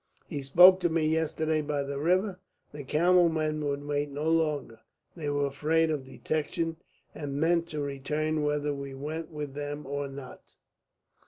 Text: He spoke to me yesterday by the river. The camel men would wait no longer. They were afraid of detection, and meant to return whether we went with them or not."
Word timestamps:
He 0.27 0.41
spoke 0.41 0.79
to 0.79 0.89
me 0.89 1.05
yesterday 1.07 1.61
by 1.61 1.83
the 1.83 1.99
river. 1.99 2.39
The 2.71 2.83
camel 2.83 3.29
men 3.29 3.63
would 3.65 3.83
wait 3.85 4.09
no 4.09 4.27
longer. 4.31 4.79
They 5.15 5.29
were 5.29 5.45
afraid 5.45 5.91
of 5.91 6.05
detection, 6.05 6.77
and 7.13 7.39
meant 7.39 7.67
to 7.67 7.81
return 7.81 8.41
whether 8.41 8.73
we 8.73 8.95
went 8.95 9.29
with 9.29 9.53
them 9.53 9.85
or 9.85 10.07
not." 10.07 10.55